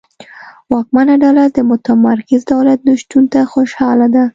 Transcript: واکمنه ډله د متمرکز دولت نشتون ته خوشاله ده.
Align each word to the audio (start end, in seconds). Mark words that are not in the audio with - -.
واکمنه 0.73 1.15
ډله 1.23 1.43
د 1.49 1.57
متمرکز 1.71 2.41
دولت 2.53 2.79
نشتون 2.89 3.23
ته 3.33 3.39
خوشاله 3.51 4.07
ده. 4.15 4.23